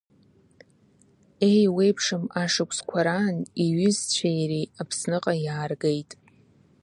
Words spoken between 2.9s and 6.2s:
раан иҩызцәеи иареи Аԥсныҟа иааргеит…